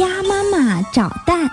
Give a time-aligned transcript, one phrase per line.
[0.00, 1.50] 鸭妈妈找蛋。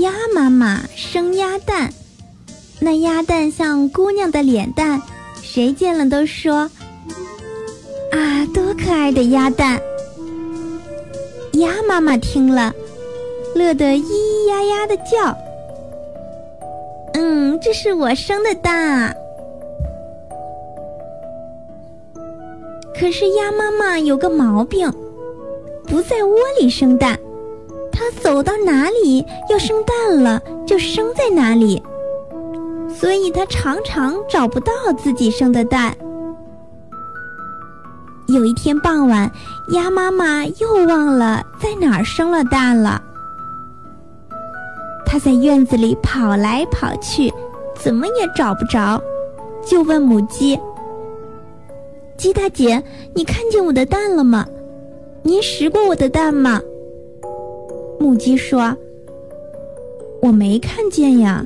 [0.00, 1.92] 鸭妈妈生鸭蛋，
[2.80, 5.00] 那鸭蛋像姑娘的脸蛋，
[5.40, 6.68] 谁见了都说
[8.10, 9.80] ：“啊，多可爱的鸭蛋！”
[11.54, 12.74] 鸭妈妈听了，
[13.54, 15.38] 乐得咿咿呀呀的叫
[17.14, 19.14] ：“嗯，这是我生的蛋啊！”
[22.98, 24.92] 可是鸭妈妈有个毛病。
[25.88, 27.18] 不在窝里生蛋，
[27.90, 31.82] 它走到哪里要生蛋了，就生在哪里，
[32.94, 35.96] 所以它常常找不到自己生的蛋。
[38.28, 39.30] 有一天傍晚，
[39.72, 43.02] 鸭妈妈又忘了在哪儿生了蛋了。
[45.06, 47.32] 它在院子里跑来跑去，
[47.74, 49.02] 怎么也找不着，
[49.64, 50.60] 就问母鸡
[52.18, 52.82] ：“鸡大姐，
[53.14, 54.46] 你看见我的蛋了吗？”
[55.22, 56.60] 您食过我的蛋吗？
[58.00, 58.74] 母鸡说
[60.22, 61.44] ：“我没看见呀。”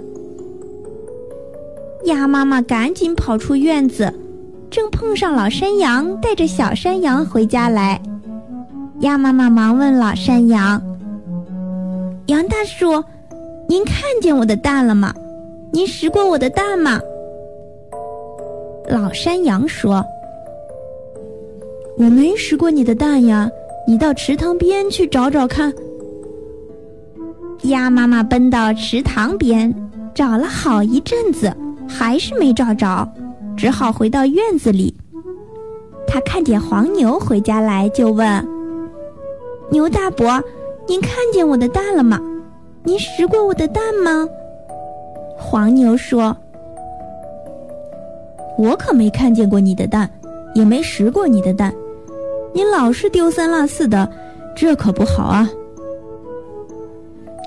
[2.05, 4.12] 鸭妈妈赶紧跑出院子，
[4.70, 8.00] 正碰上老山羊带着小山羊回家来。
[9.00, 10.81] 鸭妈妈忙问老山羊
[12.27, 13.03] ：“杨大叔，
[13.69, 15.15] 您看见我的蛋了吗？
[15.73, 17.00] 您食过我的蛋吗？”
[18.89, 20.05] 老山羊说
[21.98, 23.50] ：“我没食过你的蛋呀。”
[23.86, 25.72] 你到池塘边去找找看。
[27.62, 29.72] 鸭妈妈奔到池塘边，
[30.14, 31.52] 找了好一阵子，
[31.88, 33.08] 还是没找着，
[33.56, 34.94] 只好回到院子里。
[36.06, 38.48] 他看见黄牛回家来，就问
[39.70, 40.42] ：“牛大伯，
[40.86, 42.20] 您看见我的蛋了吗？
[42.84, 44.28] 您拾过我的蛋吗？”
[45.38, 46.36] 黄牛说
[48.58, 50.10] ：“我可没看见过你的蛋，
[50.55, 51.72] 也没拾过你的蛋。”
[52.55, 54.11] 你老是丢三落四的，
[54.56, 55.48] 这可不好啊！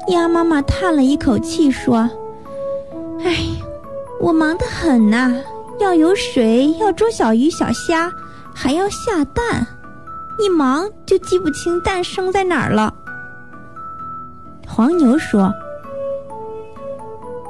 [0.09, 2.09] 鸭妈妈叹了一口气说
[3.23, 3.37] ：“哎，
[4.19, 5.35] 我忙得很呐，
[5.79, 8.11] 要有水，要捉小鱼小虾，
[8.53, 9.65] 还要下蛋，
[10.39, 12.93] 一忙就记不清蛋生在哪儿了。”
[14.67, 15.51] 黄牛说：“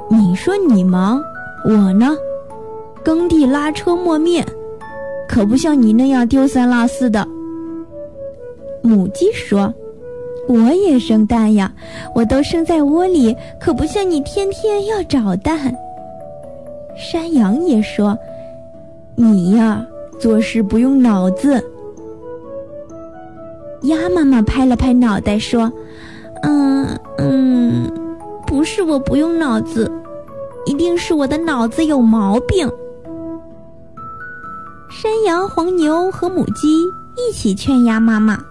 [0.08, 1.22] 你说你忙，
[1.64, 2.16] 我呢，
[3.04, 4.46] 耕地拉车磨面，
[5.28, 7.26] 可不像你那样丢三落四的。”
[8.86, 9.74] 母鸡说
[10.48, 11.72] ：“我也生蛋呀，
[12.14, 15.74] 我都生在窝里，可不像你天天要找蛋。”
[16.96, 18.16] 山羊也说
[19.16, 19.84] ：“你呀，
[20.18, 21.62] 做事不用脑子。”
[23.82, 25.70] 鸭妈妈拍了拍脑袋说
[26.42, 26.86] ：“嗯
[27.18, 27.90] 嗯，
[28.46, 29.90] 不是我不用脑子，
[30.64, 32.70] 一定是我的脑子有毛病。”
[34.90, 36.82] 山羊、黄牛和母鸡
[37.16, 38.42] 一起劝鸭妈妈。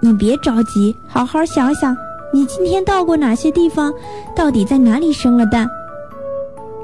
[0.00, 1.96] 你别着急，好好想想，
[2.32, 3.92] 你今天到过哪些地方？
[4.34, 5.68] 到底在哪里生了蛋？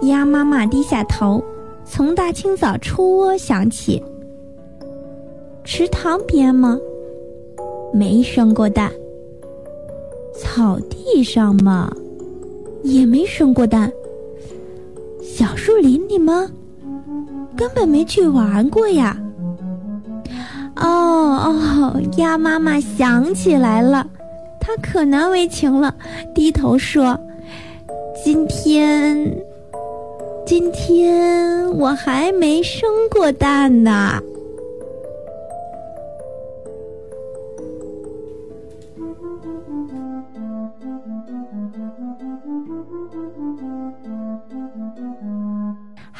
[0.02, 1.42] 鸭妈妈低下头，
[1.84, 4.02] 从大清早出窝想起。
[5.64, 6.78] 池塘边吗？
[7.92, 8.92] 没生过蛋。
[10.38, 11.90] 草地上吗？
[12.82, 13.90] 也没生过蛋。
[15.22, 16.50] 小树林里吗？
[17.56, 19.18] 根本没去玩过呀。
[20.76, 24.06] 哦哦，鸭妈妈想起来了，
[24.60, 25.94] 她可难为情了，
[26.34, 27.18] 低头说
[28.24, 29.36] ：“今天，
[30.46, 34.20] 今天我还没生过蛋呢。”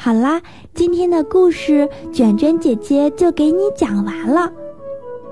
[0.07, 0.41] 好啦，
[0.73, 4.49] 今天的故事卷卷姐姐就给你讲完了。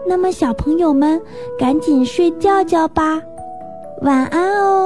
[0.05, 1.21] 那么，小朋友们
[1.57, 3.21] 赶紧睡觉觉吧，
[4.01, 4.84] 晚安哦。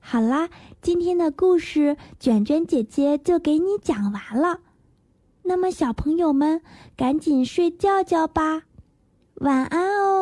[0.00, 0.48] 好啦，
[0.80, 4.60] 今天的故事卷卷姐姐就给你讲完了。
[5.42, 6.62] 那么，小朋友们
[6.96, 8.62] 赶紧睡觉觉吧，
[9.36, 10.17] 晚安哦。